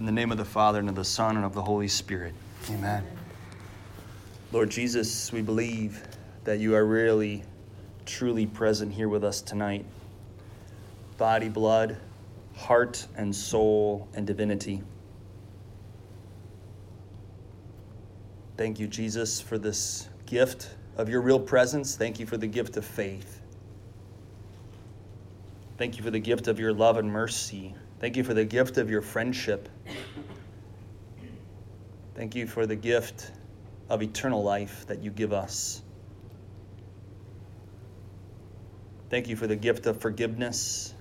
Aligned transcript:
In 0.00 0.06
the 0.06 0.12
name 0.12 0.32
of 0.32 0.38
the 0.38 0.46
Father, 0.46 0.78
and 0.78 0.88
of 0.88 0.94
the 0.94 1.04
Son, 1.04 1.36
and 1.36 1.44
of 1.44 1.52
the 1.52 1.60
Holy 1.60 1.86
Spirit. 1.86 2.32
Amen. 2.70 3.04
Lord 4.50 4.70
Jesus, 4.70 5.30
we 5.30 5.42
believe 5.42 6.02
that 6.44 6.58
you 6.58 6.74
are 6.74 6.86
really, 6.86 7.42
truly 8.06 8.46
present 8.46 8.94
here 8.94 9.10
with 9.10 9.22
us 9.22 9.42
tonight. 9.42 9.84
Body, 11.18 11.50
blood, 11.50 11.98
heart, 12.56 13.06
and 13.14 13.36
soul, 13.36 14.08
and 14.14 14.26
divinity. 14.26 14.82
Thank 18.56 18.80
you, 18.80 18.86
Jesus, 18.86 19.38
for 19.38 19.58
this 19.58 20.08
gift 20.24 20.70
of 20.96 21.10
your 21.10 21.20
real 21.20 21.38
presence. 21.38 21.94
Thank 21.94 22.18
you 22.18 22.24
for 22.24 22.38
the 22.38 22.46
gift 22.46 22.78
of 22.78 22.86
faith. 22.86 23.42
Thank 25.76 25.98
you 25.98 26.02
for 26.02 26.10
the 26.10 26.20
gift 26.20 26.48
of 26.48 26.58
your 26.58 26.72
love 26.72 26.96
and 26.96 27.12
mercy. 27.12 27.74
Thank 28.00 28.16
you 28.16 28.24
for 28.24 28.32
the 28.32 28.46
gift 28.46 28.78
of 28.78 28.88
your 28.88 29.02
friendship. 29.02 29.68
Thank 32.14 32.34
you 32.34 32.46
for 32.46 32.64
the 32.64 32.74
gift 32.74 33.30
of 33.90 34.02
eternal 34.02 34.42
life 34.42 34.86
that 34.86 35.02
you 35.02 35.10
give 35.10 35.34
us. 35.34 35.82
Thank 39.10 39.28
you 39.28 39.36
for 39.36 39.46
the 39.46 39.56
gift 39.56 39.84
of 39.84 40.00
forgiveness. 40.00 40.94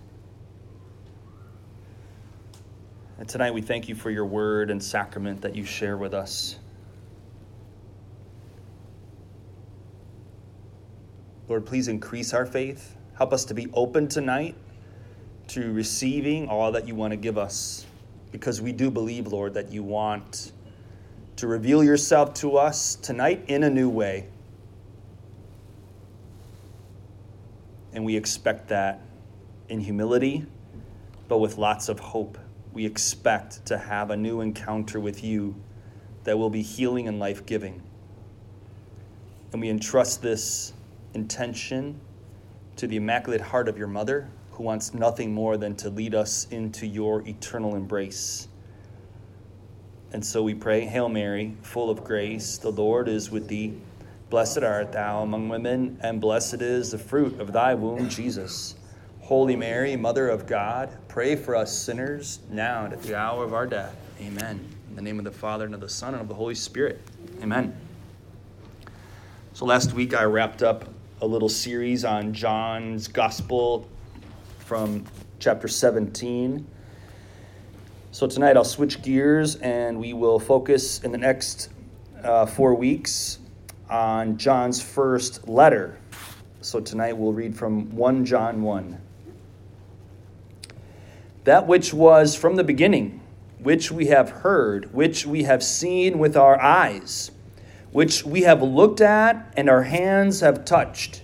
And 3.17 3.29
tonight 3.29 3.53
we 3.53 3.61
thank 3.61 3.87
you 3.87 3.95
for 3.95 4.09
your 4.09 4.25
word 4.25 4.69
and 4.69 4.83
sacrament 4.83 5.41
that 5.41 5.55
you 5.55 5.63
share 5.63 5.95
with 5.95 6.13
us. 6.13 6.57
Lord, 11.47 11.65
please 11.65 11.87
increase 11.87 12.33
our 12.33 12.45
faith. 12.45 12.97
Help 13.17 13.31
us 13.31 13.45
to 13.45 13.53
be 13.53 13.67
open 13.73 14.09
tonight 14.09 14.55
to 15.49 15.71
receiving 15.73 16.47
all 16.47 16.71
that 16.71 16.87
you 16.87 16.95
want 16.95 17.11
to 17.11 17.17
give 17.17 17.37
us. 17.37 17.85
Because 18.31 18.61
we 18.61 18.71
do 18.71 18.91
believe, 18.91 19.27
Lord, 19.27 19.55
that 19.55 19.71
you 19.71 19.83
want 19.83 20.51
to 21.37 21.47
reveal 21.47 21.83
yourself 21.83 22.33
to 22.35 22.57
us 22.57 22.95
tonight 22.95 23.45
in 23.47 23.63
a 23.63 23.69
new 23.69 23.89
way. 23.89 24.27
And 27.93 28.05
we 28.05 28.15
expect 28.15 28.67
that 28.69 29.01
in 29.67 29.79
humility, 29.79 30.45
but 31.27 31.39
with 31.39 31.57
lots 31.57 31.89
of 31.89 31.99
hope. 31.99 32.37
We 32.71 32.85
expect 32.85 33.65
to 33.65 33.77
have 33.77 34.11
a 34.11 34.17
new 34.17 34.41
encounter 34.41 34.99
with 34.99 35.23
you 35.23 35.55
that 36.23 36.37
will 36.37 36.51
be 36.51 36.61
healing 36.61 37.07
and 37.07 37.19
life 37.19 37.45
giving. 37.47 37.81
And 39.51 39.61
we 39.61 39.69
entrust 39.69 40.21
this 40.21 40.73
intention 41.15 41.99
to 42.75 42.85
the 42.85 42.97
Immaculate 42.97 43.41
Heart 43.41 43.67
of 43.67 43.77
your 43.79 43.87
Mother 43.87 44.29
who 44.59 44.65
wants 44.65 44.93
nothing 44.93 45.33
more 45.33 45.55
than 45.55 45.73
to 45.73 45.89
lead 45.89 46.13
us 46.13 46.45
into 46.51 46.85
your 46.85 47.25
eternal 47.25 47.77
embrace. 47.77 48.49
And 50.11 50.23
so 50.23 50.43
we 50.43 50.53
pray, 50.53 50.81
Hail 50.81 51.07
Mary, 51.07 51.55
full 51.61 51.89
of 51.89 52.03
grace, 52.03 52.57
the 52.57 52.69
Lord 52.69 53.07
is 53.07 53.31
with 53.31 53.47
thee. 53.47 53.79
Blessed 54.29 54.63
art 54.63 54.91
thou 54.91 55.21
among 55.21 55.47
women, 55.47 55.97
and 56.01 56.19
blessed 56.19 56.61
is 56.61 56.91
the 56.91 56.97
fruit 56.97 57.39
of 57.39 57.53
thy 57.53 57.73
womb, 57.73 58.09
Jesus. 58.09 58.75
Holy 59.21 59.55
Mary, 59.55 59.95
Mother 59.95 60.27
of 60.27 60.45
God, 60.45 60.89
pray 61.07 61.37
for 61.37 61.55
us 61.55 61.71
sinners 61.71 62.39
now 62.51 62.83
and 62.83 62.91
at 62.91 63.01
the 63.01 63.17
hour 63.17 63.45
of 63.45 63.53
our 63.53 63.65
death. 63.65 63.95
Amen. 64.19 64.59
In 64.89 64.95
the 64.97 65.01
name 65.01 65.19
of 65.19 65.23
the 65.23 65.31
Father, 65.31 65.63
and 65.63 65.73
of 65.73 65.79
the 65.79 65.87
Son, 65.87 66.15
and 66.15 66.21
of 66.21 66.27
the 66.27 66.35
Holy 66.35 66.55
Spirit. 66.55 66.99
Amen. 67.41 67.73
So 69.53 69.63
last 69.63 69.93
week 69.93 70.13
I 70.13 70.23
wrapped 70.23 70.63
up 70.63 70.83
a 71.21 71.25
little 71.25 71.47
series 71.47 72.03
on 72.03 72.33
John's 72.33 73.07
Gospel 73.07 73.87
from 74.69 75.03
chapter 75.39 75.67
17. 75.67 76.63
So 78.11 78.27
tonight 78.27 78.55
I'll 78.55 78.63
switch 78.63 79.01
gears 79.01 79.55
and 79.55 79.99
we 79.99 80.13
will 80.13 80.39
focus 80.39 81.03
in 81.03 81.11
the 81.11 81.17
next 81.17 81.69
uh, 82.23 82.45
four 82.45 82.75
weeks 82.75 83.39
on 83.89 84.37
John's 84.37 84.79
first 84.79 85.47
letter. 85.47 85.97
So 86.61 86.79
tonight 86.79 87.17
we'll 87.17 87.33
read 87.33 87.57
from 87.57 87.89
1 87.95 88.25
John 88.25 88.61
1. 88.61 89.01
That 91.45 91.65
which 91.65 91.91
was 91.91 92.35
from 92.35 92.55
the 92.55 92.63
beginning, 92.63 93.21
which 93.57 93.91
we 93.91 94.05
have 94.05 94.29
heard, 94.29 94.93
which 94.93 95.25
we 95.25 95.43
have 95.43 95.63
seen 95.63 96.19
with 96.19 96.37
our 96.37 96.61
eyes, 96.61 97.31
which 97.91 98.23
we 98.23 98.43
have 98.43 98.61
looked 98.61 99.01
at 99.01 99.51
and 99.57 99.67
our 99.67 99.81
hands 99.81 100.41
have 100.41 100.63
touched 100.63 101.23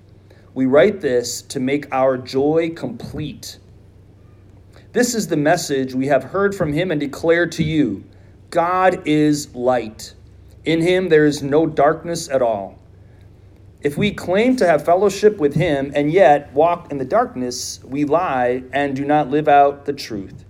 We 0.53 0.65
write 0.65 0.99
this 0.99 1.41
to 1.43 1.61
make 1.61 1.87
our 1.93 2.17
joy 2.17 2.71
complete. 2.75 3.57
This 4.91 5.15
is 5.15 5.27
the 5.27 5.37
message 5.37 5.93
we 5.93 6.07
have 6.07 6.25
heard 6.25 6.53
from 6.53 6.73
him 6.73 6.91
and 6.91 6.99
declare 6.99 7.47
to 7.47 7.63
you 7.63 8.03
God 8.49 9.07
is 9.07 9.55
light. 9.55 10.13
In 10.65 10.81
him 10.81 11.07
there 11.07 11.25
is 11.25 11.41
no 11.41 11.65
darkness 11.65 12.27
at 12.27 12.41
all. 12.41 12.77
If 13.79 13.97
we 13.97 14.11
claim 14.11 14.57
to 14.57 14.67
have 14.67 14.83
fellowship 14.83 15.37
with 15.37 15.55
him 15.55 15.93
and 15.95 16.11
yet 16.11 16.53
walk 16.53 16.91
in 16.91 16.97
the 16.97 17.05
darkness, 17.05 17.81
we 17.85 18.03
lie 18.03 18.63
and 18.73 18.93
do 18.93 19.05
not 19.05 19.29
live 19.29 19.47
out 19.47 19.85
the 19.85 19.93
truth. 19.93 20.43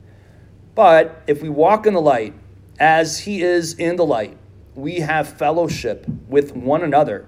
But 0.73 1.21
if 1.27 1.43
we 1.43 1.49
walk 1.49 1.85
in 1.85 1.93
the 1.93 2.01
light, 2.01 2.33
as 2.79 3.19
he 3.19 3.43
is 3.43 3.75
in 3.75 3.97
the 3.97 4.05
light, 4.05 4.35
we 4.73 4.95
have 5.01 5.37
fellowship 5.37 6.07
with 6.27 6.55
one 6.55 6.81
another 6.81 7.27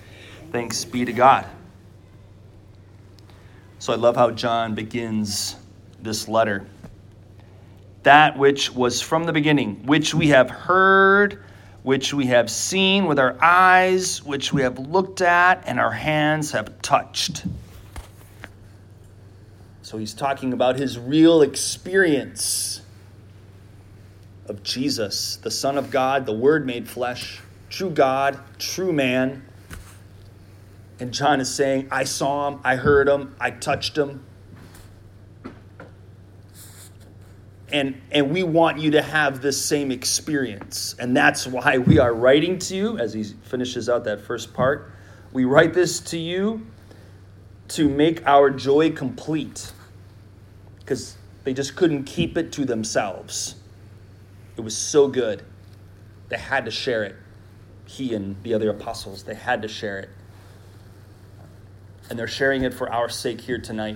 Thanks 0.51 0.83
be 0.83 1.05
to 1.05 1.13
God. 1.13 1.45
So 3.79 3.93
I 3.93 3.95
love 3.95 4.17
how 4.17 4.31
John 4.31 4.75
begins 4.75 5.55
this 6.01 6.27
letter. 6.27 6.65
That 8.03 8.37
which 8.37 8.69
was 8.69 8.99
from 8.99 9.23
the 9.23 9.31
beginning, 9.31 9.85
which 9.85 10.13
we 10.13 10.27
have 10.27 10.49
heard, 10.49 11.41
which 11.83 12.13
we 12.13 12.25
have 12.25 12.51
seen 12.51 13.05
with 13.05 13.17
our 13.17 13.41
eyes, 13.41 14.21
which 14.23 14.51
we 14.51 14.61
have 14.61 14.77
looked 14.77 15.21
at, 15.21 15.63
and 15.65 15.79
our 15.79 15.91
hands 15.91 16.51
have 16.51 16.81
touched. 16.81 17.45
So 19.83 19.97
he's 19.97 20.13
talking 20.13 20.51
about 20.51 20.77
his 20.77 20.99
real 20.99 21.43
experience 21.43 22.81
of 24.47 24.63
Jesus, 24.63 25.37
the 25.37 25.51
Son 25.51 25.77
of 25.77 25.89
God, 25.91 26.25
the 26.25 26.33
Word 26.33 26.65
made 26.65 26.89
flesh, 26.89 27.39
true 27.69 27.89
God, 27.89 28.37
true 28.59 28.91
man 28.91 29.43
and 31.01 31.11
John 31.11 31.41
is 31.41 31.51
saying, 31.51 31.87
I 31.89 32.03
saw 32.03 32.47
him, 32.47 32.61
I 32.63 32.75
heard 32.75 33.09
him, 33.09 33.35
I 33.39 33.49
touched 33.49 33.97
him. 33.97 34.23
And, 37.71 37.99
and 38.11 38.29
we 38.29 38.43
want 38.43 38.77
you 38.77 38.91
to 38.91 39.01
have 39.01 39.41
this 39.41 39.59
same 39.59 39.89
experience. 39.91 40.93
And 40.99 41.17
that's 41.17 41.47
why 41.47 41.79
we 41.79 41.97
are 41.97 42.13
writing 42.13 42.59
to 42.59 42.75
you, 42.75 42.99
as 42.99 43.13
he 43.13 43.23
finishes 43.23 43.89
out 43.89 44.03
that 44.03 44.21
first 44.21 44.53
part. 44.53 44.91
We 45.33 45.43
write 45.43 45.73
this 45.73 45.99
to 46.01 46.19
you 46.19 46.67
to 47.69 47.89
make 47.89 48.23
our 48.27 48.51
joy 48.51 48.91
complete. 48.91 49.71
Because 50.81 51.17
they 51.45 51.53
just 51.55 51.75
couldn't 51.75 52.03
keep 52.03 52.37
it 52.37 52.51
to 52.51 52.65
themselves. 52.65 53.55
It 54.55 54.61
was 54.61 54.77
so 54.77 55.07
good. 55.07 55.43
They 56.29 56.37
had 56.37 56.65
to 56.65 56.71
share 56.71 57.03
it. 57.03 57.15
He 57.85 58.13
and 58.13 58.35
the 58.43 58.53
other 58.53 58.69
apostles, 58.69 59.23
they 59.23 59.33
had 59.33 59.63
to 59.63 59.67
share 59.67 59.97
it 59.97 60.09
and 62.11 62.19
they're 62.19 62.27
sharing 62.27 62.63
it 62.63 62.73
for 62.73 62.91
our 62.91 63.07
sake 63.07 63.39
here 63.39 63.57
tonight. 63.57 63.95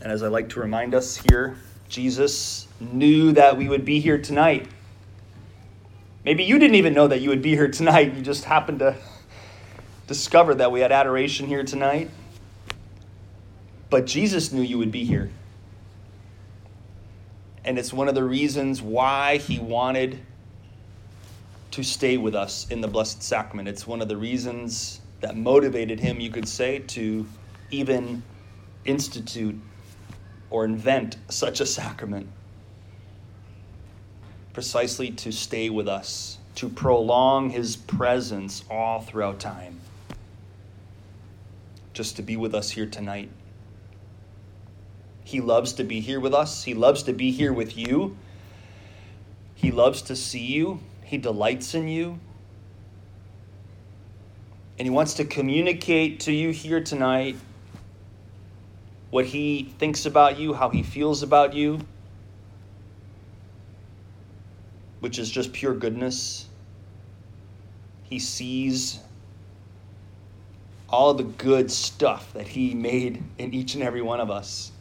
And 0.00 0.10
as 0.10 0.24
I 0.24 0.26
like 0.26 0.48
to 0.48 0.60
remind 0.60 0.96
us 0.96 1.16
here 1.16 1.58
Jesus 1.88 2.66
knew 2.80 3.30
that 3.32 3.56
we 3.56 3.68
would 3.68 3.84
be 3.84 4.00
here 4.00 4.18
tonight. 4.18 4.66
Maybe 6.24 6.42
you 6.42 6.58
didn't 6.58 6.74
even 6.74 6.92
know 6.92 7.06
that 7.06 7.20
you 7.20 7.28
would 7.28 7.40
be 7.40 7.50
here 7.50 7.68
tonight. 7.68 8.16
You 8.16 8.20
just 8.20 8.44
happened 8.44 8.80
to 8.80 8.96
discover 10.08 10.56
that 10.56 10.72
we 10.72 10.80
had 10.80 10.90
adoration 10.90 11.46
here 11.46 11.62
tonight. 11.62 12.10
But 13.90 14.06
Jesus 14.06 14.50
knew 14.50 14.60
you 14.60 14.76
would 14.76 14.90
be 14.90 15.04
here. 15.04 15.30
And 17.64 17.78
it's 17.78 17.92
one 17.92 18.08
of 18.08 18.16
the 18.16 18.24
reasons 18.24 18.82
why 18.82 19.36
he 19.36 19.60
wanted 19.60 20.18
to 21.78 21.84
stay 21.84 22.16
with 22.16 22.34
us 22.34 22.66
in 22.70 22.80
the 22.80 22.88
Blessed 22.88 23.22
Sacrament. 23.22 23.68
It's 23.68 23.86
one 23.86 24.02
of 24.02 24.08
the 24.08 24.16
reasons 24.16 25.00
that 25.20 25.36
motivated 25.36 26.00
him, 26.00 26.18
you 26.18 26.28
could 26.28 26.48
say, 26.48 26.80
to 26.80 27.24
even 27.70 28.20
institute 28.84 29.54
or 30.50 30.64
invent 30.64 31.18
such 31.28 31.60
a 31.60 31.66
sacrament. 31.66 32.26
Precisely 34.54 35.12
to 35.12 35.30
stay 35.30 35.70
with 35.70 35.86
us, 35.86 36.38
to 36.56 36.68
prolong 36.68 37.48
his 37.48 37.76
presence 37.76 38.64
all 38.68 39.02
throughout 39.02 39.38
time. 39.38 39.78
Just 41.92 42.16
to 42.16 42.22
be 42.22 42.36
with 42.36 42.56
us 42.56 42.70
here 42.70 42.86
tonight. 42.86 43.30
He 45.22 45.40
loves 45.40 45.74
to 45.74 45.84
be 45.84 46.00
here 46.00 46.18
with 46.18 46.34
us. 46.34 46.64
He 46.64 46.74
loves 46.74 47.04
to 47.04 47.12
be 47.12 47.30
here 47.30 47.52
with 47.52 47.78
you. 47.78 48.16
He 49.54 49.70
loves 49.70 50.02
to 50.02 50.16
see 50.16 50.44
you. 50.44 50.80
He 51.08 51.16
delights 51.16 51.74
in 51.74 51.88
you. 51.88 52.20
And 54.78 54.86
He 54.86 54.90
wants 54.90 55.14
to 55.14 55.24
communicate 55.24 56.20
to 56.20 56.32
you 56.32 56.50
here 56.50 56.82
tonight 56.82 57.36
what 59.08 59.24
He 59.24 59.72
thinks 59.78 60.04
about 60.04 60.38
you, 60.38 60.52
how 60.52 60.68
He 60.68 60.82
feels 60.82 61.22
about 61.22 61.54
you, 61.54 61.80
which 65.00 65.18
is 65.18 65.30
just 65.30 65.50
pure 65.54 65.72
goodness. 65.72 66.46
He 68.02 68.18
sees 68.18 69.00
all 70.90 71.14
the 71.14 71.24
good 71.24 71.70
stuff 71.70 72.34
that 72.34 72.48
He 72.48 72.74
made 72.74 73.24
in 73.38 73.54
each 73.54 73.72
and 73.72 73.82
every 73.82 74.02
one 74.02 74.20
of 74.20 74.30
us. 74.30 74.72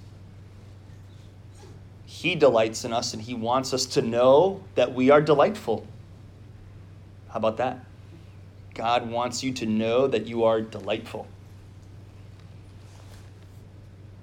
He 2.05 2.35
delights 2.35 2.83
in 2.83 2.91
us 2.91 3.13
and 3.13 3.21
He 3.21 3.33
wants 3.33 3.73
us 3.73 3.85
to 3.85 4.01
know 4.01 4.61
that 4.75 4.93
we 4.93 5.09
are 5.09 5.21
delightful. 5.21 5.87
How 7.29 7.37
about 7.37 7.57
that? 7.57 7.85
God 8.73 9.09
wants 9.09 9.43
you 9.43 9.51
to 9.53 9.65
know 9.65 10.07
that 10.07 10.27
you 10.27 10.43
are 10.43 10.61
delightful, 10.61 11.27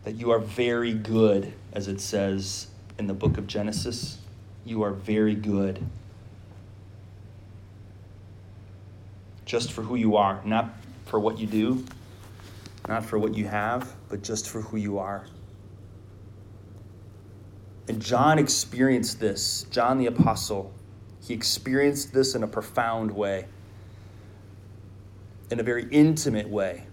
that 0.04 0.14
you 0.14 0.30
are 0.30 0.38
very 0.38 0.94
good, 0.94 1.52
as 1.72 1.88
it 1.88 2.00
says 2.00 2.68
in 2.98 3.06
the 3.06 3.14
book 3.14 3.36
of 3.36 3.46
Genesis. 3.46 4.18
You 4.64 4.82
are 4.82 4.92
very 4.92 5.34
good. 5.34 5.84
Just 9.44 9.72
for 9.72 9.82
who 9.82 9.96
you 9.96 10.16
are, 10.16 10.40
not 10.44 10.70
for 11.04 11.18
what 11.18 11.38
you 11.38 11.46
do, 11.46 11.84
not 12.88 13.04
for 13.04 13.18
what 13.18 13.34
you 13.34 13.46
have, 13.46 13.92
but 14.08 14.22
just 14.22 14.48
for 14.48 14.60
who 14.60 14.76
you 14.76 14.98
are. 14.98 15.26
And 17.88 18.00
John 18.00 18.38
experienced 18.38 19.20
this, 19.20 19.66
John 19.70 19.98
the 19.98 20.06
Apostle, 20.06 20.72
he 21.26 21.32
experienced 21.32 22.12
this 22.12 22.34
in 22.34 22.42
a 22.42 22.46
profound 22.46 23.10
way, 23.10 23.46
in 25.50 25.58
a 25.58 25.62
very 25.62 25.86
intimate 25.90 26.48
way. 26.48 26.84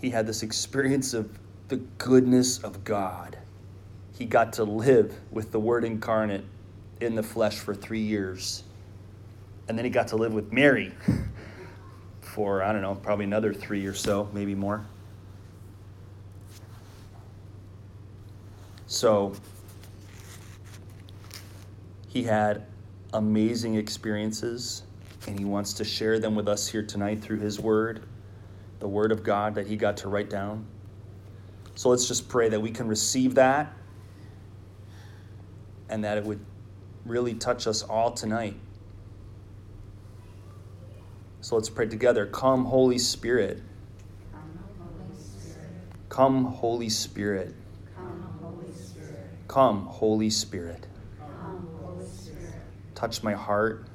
He 0.00 0.10
had 0.10 0.26
this 0.26 0.42
experience 0.42 1.14
of 1.14 1.38
the 1.68 1.76
goodness 1.96 2.58
of 2.58 2.84
God. 2.84 3.38
He 4.18 4.26
got 4.26 4.52
to 4.54 4.64
live 4.64 5.18
with 5.30 5.52
the 5.52 5.58
Word 5.58 5.84
incarnate 5.84 6.44
in 7.00 7.14
the 7.14 7.22
flesh 7.22 7.58
for 7.58 7.74
three 7.74 8.02
years. 8.02 8.62
And 9.68 9.78
then 9.78 9.86
he 9.86 9.90
got 9.90 10.08
to 10.08 10.16
live 10.16 10.34
with 10.34 10.52
Mary 10.52 10.92
for, 12.20 12.62
I 12.62 12.72
don't 12.72 12.82
know, 12.82 12.94
probably 12.94 13.24
another 13.24 13.54
three 13.54 13.86
or 13.86 13.94
so, 13.94 14.28
maybe 14.34 14.54
more. 14.54 14.84
So 18.86 19.34
he 22.08 22.22
had 22.22 22.66
amazing 23.12 23.76
experiences, 23.76 24.82
and 25.26 25.38
he 25.38 25.44
wants 25.44 25.72
to 25.74 25.84
share 25.84 26.18
them 26.18 26.34
with 26.34 26.48
us 26.48 26.68
here 26.68 26.82
tonight 26.82 27.22
through 27.22 27.38
his 27.38 27.58
word, 27.58 28.04
the 28.80 28.88
word 28.88 29.10
of 29.10 29.22
God 29.22 29.54
that 29.54 29.66
he 29.66 29.76
got 29.76 29.96
to 29.98 30.08
write 30.08 30.30
down. 30.30 30.66
So 31.74 31.88
let's 31.88 32.06
just 32.06 32.28
pray 32.28 32.48
that 32.50 32.60
we 32.60 32.70
can 32.70 32.86
receive 32.86 33.34
that 33.34 33.72
and 35.88 36.04
that 36.04 36.18
it 36.18 36.24
would 36.24 36.44
really 37.04 37.34
touch 37.34 37.66
us 37.66 37.82
all 37.82 38.12
tonight. 38.12 38.54
So 41.40 41.56
let's 41.56 41.68
pray 41.68 41.86
together. 41.86 42.26
Come, 42.26 42.64
Holy 42.64 42.98
Spirit. 42.98 43.60
Come, 44.32 44.58
Holy 44.78 45.20
Spirit. 45.20 45.68
Come, 46.08 46.44
Holy 46.44 46.88
Spirit. 46.88 47.54
Touch 52.94 53.22
my 53.22 53.34
heart. 53.34 53.86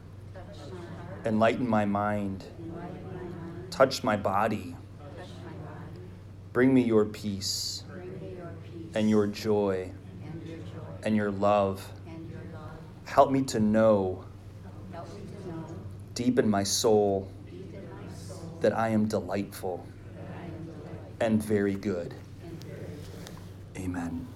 Enlighten 1.26 1.68
my 1.68 1.86
mind. 1.86 2.46
Touch 3.70 4.04
my 4.04 4.16
body. 4.16 4.76
Bring 6.54 6.74
me 6.74 6.82
your 6.82 7.06
peace 7.06 7.84
and 8.94 9.10
your 9.10 9.28
joy 9.28 9.92
and 11.04 11.16
your 11.16 11.32
love. 11.32 11.88
Help 13.06 13.32
me 13.32 13.42
to 13.44 13.60
know 13.60 14.24
deep 16.14 16.38
in 16.38 16.50
my 16.50 16.64
soul 16.64 17.32
that 18.62 18.78
I 18.78 18.90
am 18.90 19.06
delightful 19.06 19.86
and 21.20 21.42
very 21.42 21.76
good. 21.76 22.14
Amen. 23.78 24.28